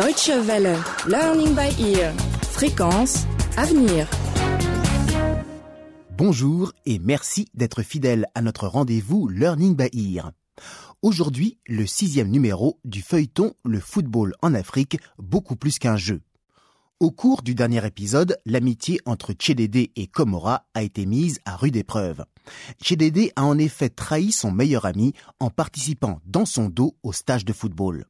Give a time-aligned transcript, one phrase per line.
[0.00, 0.78] Deutsche Welle.
[1.08, 2.14] Learning by ear.
[2.40, 3.26] Fréquence.
[3.58, 4.08] Avenir.
[6.16, 10.32] Bonjour et merci d'être fidèle à notre rendez-vous Learning by Ear.
[11.02, 16.22] Aujourd'hui, le sixième numéro du feuilleton Le football en Afrique, beaucoup plus qu'un jeu.
[16.98, 21.76] Au cours du dernier épisode, l'amitié entre Tchédédé et Komora a été mise à rude
[21.76, 22.24] épreuve.
[22.82, 27.44] Tchédédé a en effet trahi son meilleur ami en participant dans son dos au stage
[27.44, 28.06] de football.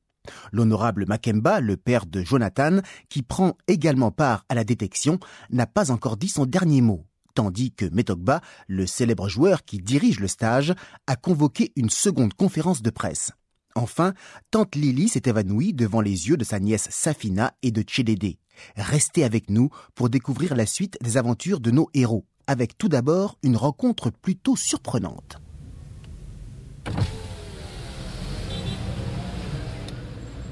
[0.53, 5.19] L'honorable Makemba, le père de Jonathan, qui prend également part à la détection,
[5.51, 10.21] n'a pas encore dit son dernier mot, tandis que Metokba, le célèbre joueur qui dirige
[10.21, 10.75] le stage,
[11.07, 13.33] a convoqué une seconde conférence de presse.
[13.75, 14.15] Enfin,
[14.51, 18.39] tante Lily s'est évanouie devant les yeux de sa nièce Safina et de Tchédédé.
[18.77, 23.39] Restez avec nous pour découvrir la suite des aventures de nos héros, avec tout d'abord
[23.43, 25.39] une rencontre plutôt surprenante.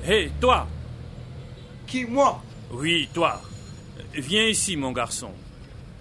[0.08, 0.66] Hé, toi
[1.86, 2.40] Qui, moi?
[2.70, 3.42] Oui, toi.
[4.14, 5.30] Viens ici, mon garçon.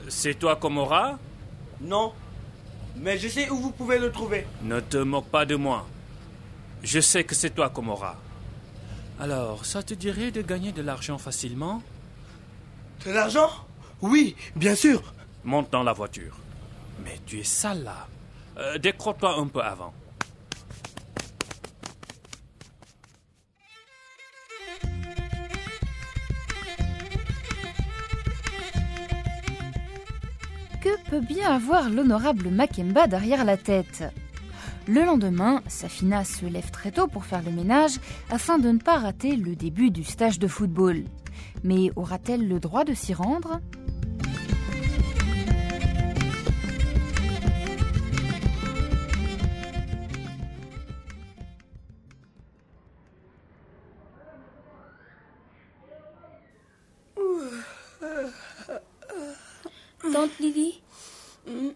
[0.07, 1.19] C'est toi Komora?
[1.81, 2.13] Non.
[2.95, 4.47] Mais je sais où vous pouvez le trouver.
[4.63, 5.85] Ne te moque pas de moi.
[6.83, 8.15] Je sais que c'est toi Komora.
[9.19, 11.81] Alors, ça te dirait de gagner de l'argent facilement?
[13.05, 13.49] De l'argent?
[14.01, 15.01] Oui, bien sûr.
[15.43, 16.37] Monte dans la voiture.
[17.03, 18.07] Mais tu es sale là.
[18.57, 19.93] Euh, Décrotte-toi un peu avant.
[31.09, 34.03] Peut bien avoir l'honorable Makemba derrière la tête
[34.87, 37.99] Le lendemain, Safina se lève très tôt pour faire le ménage
[38.29, 41.03] afin de ne pas rater le début du stage de football.
[41.63, 43.61] Mais aura-t-elle le droit de s'y rendre?
[60.17, 60.81] Tante Lily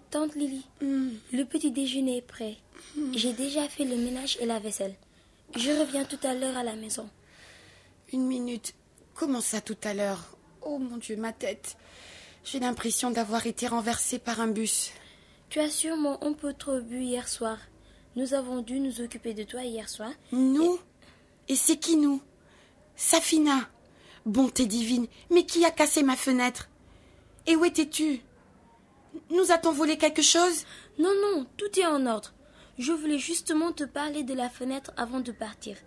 [0.10, 2.58] Tante Lily, le petit déjeuner est prêt.
[3.14, 4.96] J'ai déjà fait le ménage et la vaisselle.
[5.56, 7.08] Je reviens tout à l'heure à la maison.
[8.12, 8.74] Une minute.
[9.14, 10.36] Comment ça tout à l'heure?
[10.64, 11.78] Oh mon Dieu, ma tête.
[12.44, 14.90] J'ai l'impression d'avoir été renversée par un bus.
[15.50, 17.60] Tu as sûrement un peu trop bu hier soir.
[18.16, 20.14] Nous avons dû nous occuper de toi hier soir.
[20.32, 20.80] Nous?
[21.48, 22.20] Et c'est qui nous?
[22.96, 23.70] Safina.
[24.26, 25.06] Bonté divine.
[25.30, 26.70] Mais qui a cassé ma fenêtre?
[27.46, 28.22] Et où étais-tu?
[29.30, 30.66] Nous a-t-on volé quelque chose?
[30.98, 32.34] Non, non, tout est en ordre.
[32.78, 35.78] Je voulais justement te parler de la fenêtre avant de partir.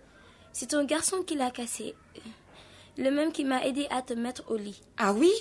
[0.52, 1.94] C'est un garçon qui l'a cassé.
[2.96, 4.80] Le même qui m'a aidé à te mettre au lit.
[4.98, 5.32] Ah oui?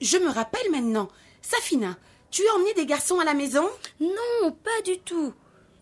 [0.00, 1.08] Je me rappelle maintenant.
[1.42, 1.96] Safina,
[2.30, 3.68] tu as emmené des garçons à la maison?
[3.98, 5.34] Non, pas du tout.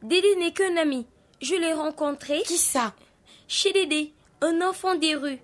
[0.03, 1.07] Dédé n'est qu'un ami.
[1.43, 2.95] Je l'ai rencontré Qui ça?
[3.49, 5.41] Chez Dédé, un enfant des rues.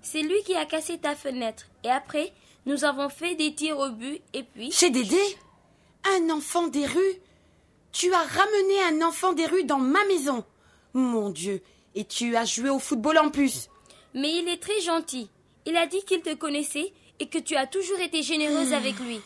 [0.00, 1.66] C'est lui qui a cassé ta fenêtre.
[1.84, 2.32] Et après,
[2.66, 4.72] nous avons fait des tirs au but et puis...
[4.72, 5.20] Chez Dédé.
[6.04, 7.20] Un enfant des rues.
[7.92, 10.44] Tu as ramené un enfant des rues dans ma maison.
[10.92, 11.62] Mon Dieu.
[11.94, 13.68] Et tu as joué au football en plus.
[14.14, 15.30] Mais il est très gentil.
[15.64, 19.20] Il a dit qu'il te connaissait et que tu as toujours été généreuse avec lui.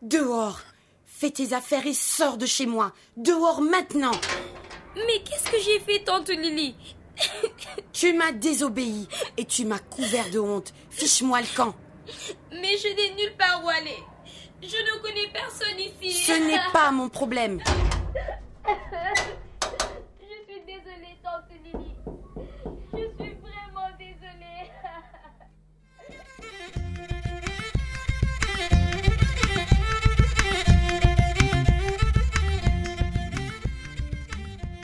[0.00, 0.60] Dehors.
[1.06, 2.92] Fais tes affaires et sors de chez moi.
[3.16, 4.18] Dehors maintenant.
[4.96, 6.74] Mais qu'est-ce que j'ai fait, tante Lily?
[7.92, 9.06] Tu m'as désobéi
[9.36, 10.72] et tu m'as couvert de honte.
[10.90, 11.74] Fiche-moi le camp.
[12.50, 13.98] Mais je n'ai nulle part où aller.
[14.62, 16.12] Je ne connais personne ici.
[16.12, 17.60] Ce n'est pas mon problème.
[20.20, 21.94] Je suis désolée, tante Lily.
[22.92, 24.70] Je suis vraiment désolée.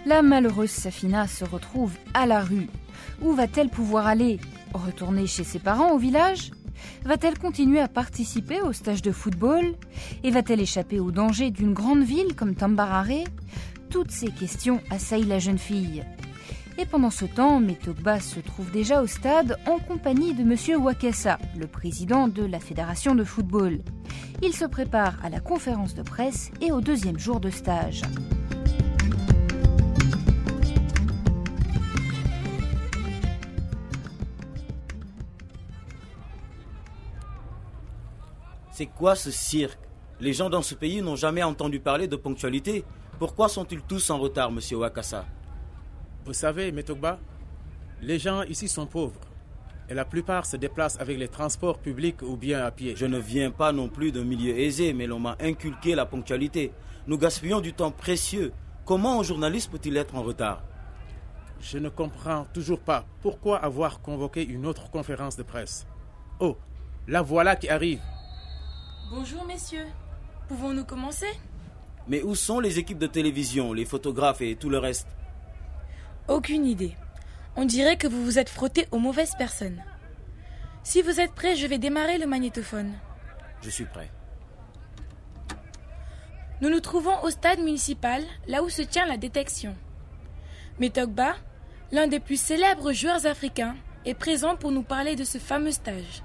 [0.06, 2.68] La malheureuse Safina se retrouve à la rue.
[3.20, 4.40] Où va-t-elle pouvoir aller?
[4.72, 6.50] Retourner chez ses parents au village?
[7.04, 9.74] Va-t-elle continuer à participer au stage de football?
[10.24, 13.24] Et va-t-elle échapper au danger d'une grande ville comme Tambarare?
[13.90, 16.04] Toutes ces questions assaillent la jeune fille.
[16.80, 21.38] Et pendant ce temps, Metokba se trouve déjà au stade en compagnie de Monsieur Wakassa,
[21.58, 23.80] le président de la fédération de football.
[24.42, 28.02] Il se prépare à la conférence de presse et au deuxième jour de stage.
[38.78, 39.80] C'est quoi ce cirque?
[40.20, 42.84] Les gens dans ce pays n'ont jamais entendu parler de ponctualité.
[43.18, 45.26] Pourquoi sont-ils tous en retard, monsieur Wakassa
[46.24, 47.18] Vous savez, Metokba,
[48.02, 49.18] les gens ici sont pauvres.
[49.88, 52.94] Et la plupart se déplacent avec les transports publics ou bien à pied.
[52.94, 56.70] Je ne viens pas non plus d'un milieu aisé, mais l'on m'a inculqué la ponctualité.
[57.08, 58.52] Nous gaspillons du temps précieux.
[58.84, 60.62] Comment un journaliste peut-il être en retard?
[61.60, 65.84] Je ne comprends toujours pas pourquoi avoir convoqué une autre conférence de presse.
[66.38, 66.56] Oh,
[67.08, 67.98] la voilà qui arrive.
[69.10, 69.86] Bonjour messieurs.
[70.48, 71.30] Pouvons-nous commencer?
[72.08, 75.08] Mais où sont les équipes de télévision, les photographes et tout le reste?
[76.28, 76.94] Aucune idée.
[77.56, 79.82] On dirait que vous vous êtes frotté aux mauvaises personnes.
[80.82, 82.92] Si vous êtes prêts, je vais démarrer le magnétophone.
[83.62, 84.10] Je suis prêt.
[86.60, 89.74] Nous nous trouvons au stade municipal, là où se tient la détection.
[90.80, 91.34] Metogba,
[91.92, 96.22] l'un des plus célèbres joueurs africains, est présent pour nous parler de ce fameux stage.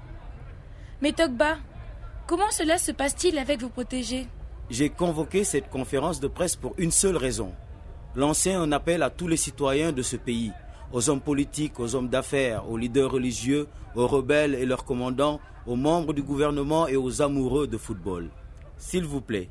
[1.00, 1.56] Metogba,
[2.26, 4.26] comment cela se passe-t-il avec vos protégés
[4.70, 7.52] J'ai convoqué cette conférence de presse pour une seule raison.
[8.14, 10.52] Lancer un appel à tous les citoyens de ce pays,
[10.92, 13.66] aux hommes politiques, aux hommes d'affaires, aux leaders religieux,
[13.96, 18.30] aux rebelles et leurs commandants, aux membres du gouvernement et aux amoureux de football.
[18.78, 19.48] S'il vous plaît,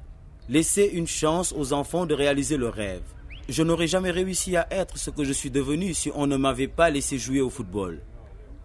[0.48, 3.02] laissez une chance aux enfants de réaliser leurs rêves.
[3.50, 6.68] Je n'aurais jamais réussi à être ce que je suis devenu si on ne m'avait
[6.68, 8.02] pas laissé jouer au football.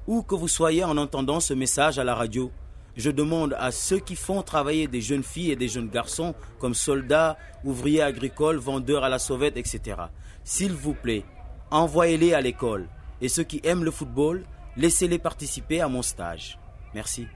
[0.06, 2.52] Où que vous soyez en entendant ce message à la radio,
[2.98, 6.74] je demande à ceux qui font travailler des jeunes filles et des jeunes garçons comme
[6.74, 9.96] soldats, ouvriers agricoles, vendeurs à la sauvette, etc.
[10.42, 11.24] S'il vous plaît,
[11.70, 12.88] envoyez-les à l'école.
[13.20, 14.44] Et ceux qui aiment le football,
[14.76, 16.58] laissez-les participer à mon stage.
[16.92, 17.28] Merci.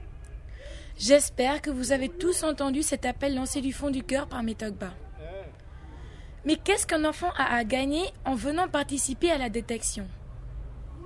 [0.97, 4.91] J'espère que vous avez tous entendu cet appel lancé du fond du cœur par Metogba.
[6.45, 10.05] Mais qu'est-ce qu'un enfant a à gagner en venant participer à la détection?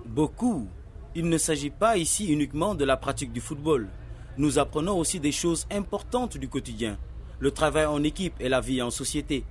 [0.06, 0.68] Beaucoup.
[1.14, 3.88] Il ne s'agit pas ici uniquement de la pratique du football.
[4.38, 7.00] Nous apprenons aussi des choses importantes du quotidien,
[7.40, 9.44] le travail en équipe et la vie en société.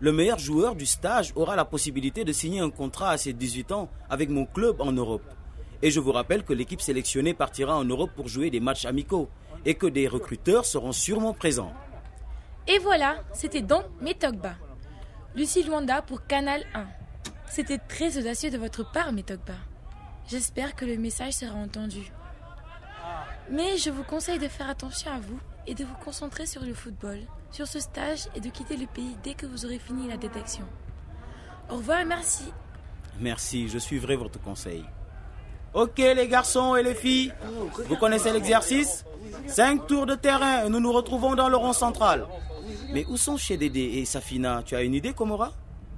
[0.00, 3.70] Le meilleur joueur du stage aura la possibilité de signer un contrat à ses 18
[3.70, 5.22] ans avec mon club en Europe.
[5.80, 9.28] Et je vous rappelle que l'équipe sélectionnée partira en Europe pour jouer des matchs amicaux
[9.64, 11.72] et que des recruteurs seront sûrement présents.
[12.66, 14.56] Et voilà, c'était donc Metogba.
[15.36, 16.84] Lucie Luanda pour Canal 1.
[17.46, 19.54] C'était très audacieux de votre part, Metogba.
[20.28, 22.10] J'espère que le message sera entendu.
[23.50, 26.74] Mais je vous conseille de faire attention à vous et de vous concentrer sur le
[26.74, 27.18] football,
[27.50, 30.64] sur ce stage et de quitter le pays dès que vous aurez fini la détection.
[31.68, 32.52] Au revoir et merci.
[33.20, 34.84] Merci, je suivrai votre conseil.
[35.74, 37.32] Ok les garçons et les filles,
[37.88, 39.04] vous connaissez l'exercice?
[39.46, 42.26] Cinq tours de terrain et nous nous retrouvons dans le rond central.
[42.92, 44.62] Mais où sont chez Dédé et Safina?
[44.64, 45.52] Tu as une idée, Komora?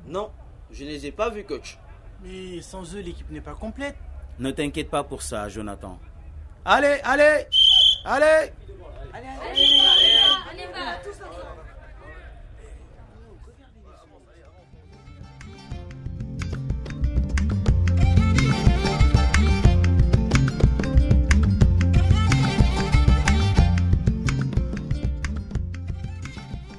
[0.06, 0.31] Non,
[0.70, 1.79] je ne les ai pas vus, coach.
[2.23, 3.97] Mais sans eux, l'équipe n'est pas complète.
[4.38, 5.99] Ne t'inquiète pas pour ça, Jonathan.
[6.66, 7.44] Allez, allez
[8.06, 8.50] Allez
[9.12, 9.75] Allez, allez,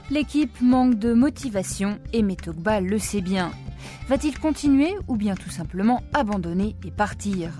[0.10, 3.52] L'équipe manque de motivation et Metogba le sait bien.
[4.08, 7.52] Va-t-il continuer ou bien tout simplement abandonner et partir?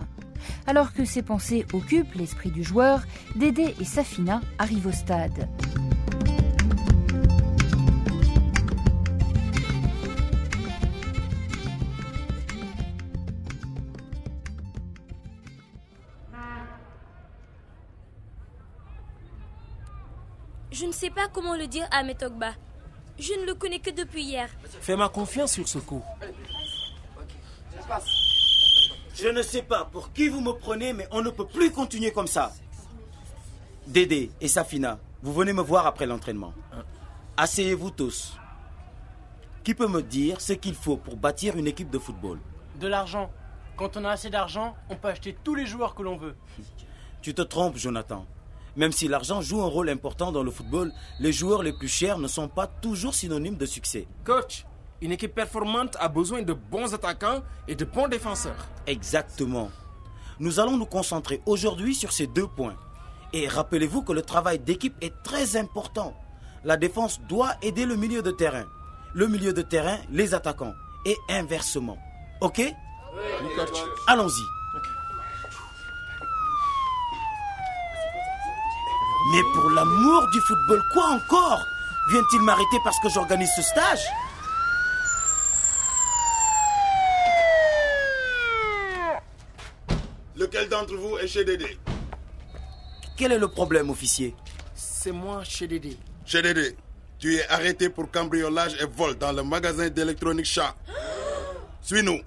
[0.68, 3.02] Alors que ces pensées occupent l'esprit du joueur,
[3.36, 5.48] Dédé et Safina arrivent au stade.
[20.72, 22.52] Je ne sais pas comment le dire à Metogba.
[23.18, 24.50] Je ne le connais que depuis hier.
[24.82, 26.04] Fais-moi confiance sur ce coup.
[27.72, 27.78] Je
[29.30, 32.28] ne sais pas pour qui vous me prenez, mais on ne peut plus continuer comme
[32.28, 32.52] ça.
[33.88, 36.54] Dédé et Safina, vous venez me voir après l'entraînement.
[37.38, 38.38] Asseyez-vous tous.
[39.64, 42.40] Qui peut me dire ce qu'il faut pour bâtir une équipe de football?
[42.80, 43.32] De l'argent.
[43.78, 46.36] Quand on a assez d'argent, on peut acheter tous les joueurs que l'on veut.
[47.22, 48.26] Tu te trompes, Jonathan.
[48.76, 52.18] Même si l'argent joue un rôle important dans le football, les joueurs les plus chers
[52.18, 54.08] ne sont pas toujours synonymes de succès.
[54.24, 54.66] Coach,
[55.02, 58.68] une équipe performante a besoin de bons attaquants et de bons défenseurs.
[58.88, 59.70] Exactement.
[60.40, 62.76] Nous allons nous concentrer aujourd'hui sur ces deux points.
[63.34, 66.14] Et rappelez-vous que le travail d'équipe est très important.
[66.64, 68.66] La défense doit aider le milieu de terrain.
[69.14, 70.74] Le milieu de terrain, les attaquants.
[71.06, 71.98] Et inversement.
[72.42, 72.58] Ok?
[72.60, 73.78] Oui, coach.
[74.08, 74.42] Allons-y.
[79.34, 81.60] Mais pour l'amour du football, quoi encore?
[82.12, 84.06] Vient-il m'arrêter parce que j'organise ce stage?
[90.76, 91.78] D'entre vous est chez Dédé
[93.18, 94.36] Quel est le problème, officier?
[94.74, 95.98] C'est moi chez Dédé.
[96.26, 96.76] Chez Dédé,
[97.18, 100.76] tu es arrêté pour cambriolage et vol dans le magasin d'électronique chat.
[101.82, 102.20] Suis-nous.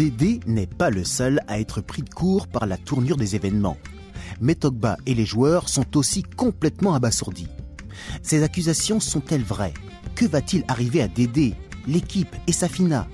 [0.00, 3.76] Dédé n'est pas le seul à être pris de court par la tournure des événements.
[4.40, 7.48] Metogba et les joueurs sont aussi complètement abasourdis.
[8.22, 9.74] Ces accusations sont-elles vraies?
[10.14, 11.52] Que va-t-il arriver à Dédé,
[11.86, 13.08] l'équipe et Safina?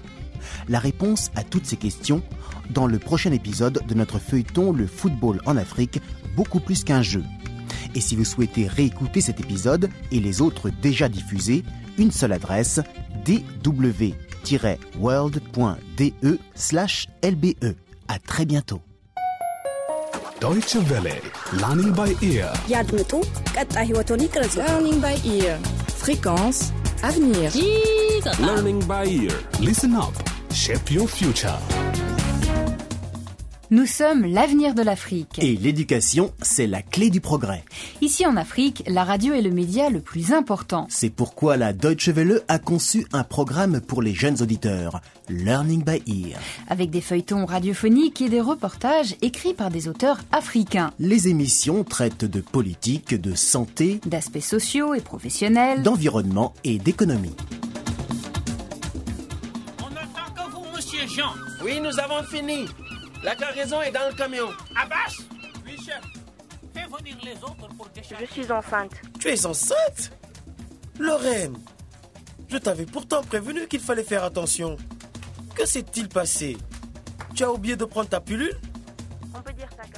[0.68, 2.22] La réponse à toutes ces questions
[2.70, 6.00] dans le prochain épisode de notre feuilleton Le football en Afrique,
[6.36, 7.24] beaucoup plus qu'un jeu.
[7.96, 11.64] Et si vous souhaitez réécouter cet épisode et les autres déjà diffusés,
[11.98, 12.78] une seule adresse
[14.98, 17.74] world.de slash LBE.
[18.08, 18.80] À très bientôt.
[20.40, 21.20] Deutsche Welle,
[21.60, 22.52] Learning by Ear.
[22.68, 23.22] يدمتو
[23.56, 25.58] قطع هيوتون Learning by Ear.
[25.88, 26.72] Fréquence,
[27.02, 27.50] avenir.
[28.40, 29.32] Learning by Ear.
[29.60, 30.14] Listen up,
[30.52, 31.85] shape your future.
[33.72, 35.40] Nous sommes l'avenir de l'Afrique.
[35.40, 37.64] Et l'éducation, c'est la clé du progrès.
[38.00, 40.86] Ici en Afrique, la radio est le média le plus important.
[40.88, 46.00] C'est pourquoi la Deutsche Welle a conçu un programme pour les jeunes auditeurs, Learning by
[46.06, 46.38] Ear.
[46.68, 50.92] Avec des feuilletons radiophoniques et des reportages écrits par des auteurs africains.
[51.00, 57.34] Les émissions traitent de politique, de santé, d'aspects sociaux et professionnels, d'environnement et d'économie.
[59.80, 61.32] On attend que vous, monsieur Jean.
[61.64, 62.66] Oui, nous avons fini.
[63.22, 64.48] La cargaison est dans le camion.
[64.74, 65.16] Abbas?
[65.64, 66.00] Oui, chef.
[66.74, 68.26] Fais venir les autres pour décharger.
[68.26, 68.92] Je suis enceinte.
[69.18, 70.12] Tu es enceinte?
[70.98, 71.56] Lorraine,
[72.48, 74.76] je t'avais pourtant prévenu qu'il fallait faire attention.
[75.54, 76.56] Que s'est-il passé?
[77.34, 78.56] Tu as oublié de prendre ta pilule?